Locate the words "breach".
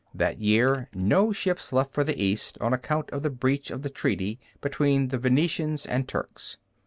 3.29-3.69